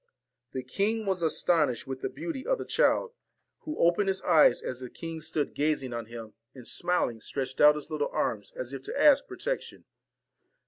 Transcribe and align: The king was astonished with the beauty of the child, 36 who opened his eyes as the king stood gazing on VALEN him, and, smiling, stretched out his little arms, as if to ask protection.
The 0.53 0.63
king 0.63 1.05
was 1.05 1.21
astonished 1.21 1.85
with 1.85 2.01
the 2.01 2.09
beauty 2.09 2.43
of 2.43 2.57
the 2.57 2.65
child, 2.65 3.11
36 3.63 3.65
who 3.65 3.77
opened 3.87 4.07
his 4.07 4.23
eyes 4.23 4.59
as 4.63 4.79
the 4.79 4.89
king 4.89 5.21
stood 5.21 5.53
gazing 5.53 5.93
on 5.93 6.05
VALEN 6.07 6.25
him, 6.29 6.33
and, 6.55 6.67
smiling, 6.67 7.21
stretched 7.21 7.61
out 7.61 7.75
his 7.75 7.91
little 7.91 8.09
arms, 8.11 8.51
as 8.55 8.73
if 8.73 8.81
to 8.81 8.99
ask 8.99 9.27
protection. 9.27 9.85